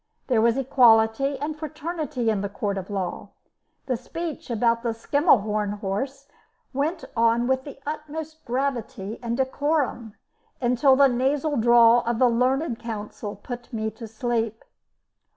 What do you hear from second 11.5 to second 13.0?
drawl of the learned